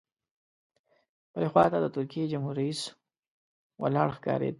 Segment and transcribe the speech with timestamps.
[1.33, 2.81] بلې خوا ته د ترکیې جمهور رئیس
[3.81, 4.49] ولاړ ښکارېد.